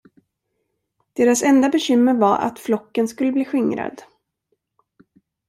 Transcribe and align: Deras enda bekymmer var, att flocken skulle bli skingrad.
Deras 1.15 1.43
enda 1.43 1.69
bekymmer 1.69 2.13
var, 2.13 2.37
att 2.39 2.59
flocken 2.59 3.07
skulle 3.07 3.31
bli 3.31 3.45
skingrad. 3.45 4.01